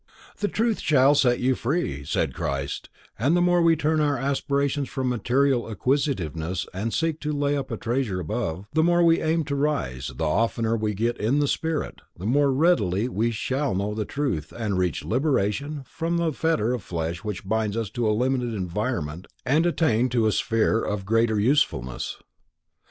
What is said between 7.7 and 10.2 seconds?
treasure above, the more we aim to rise,